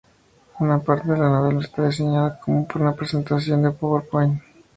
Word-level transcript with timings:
Una 0.59 0.79
parte 0.79 1.11
de 1.11 1.17
la 1.19 1.29
novela 1.29 1.59
está 1.61 1.85
diseñada 1.85 2.39
como 2.39 2.65
una 2.73 2.95
presentación 2.95 3.61
de 3.61 3.69
PowerPoint. 3.69 4.41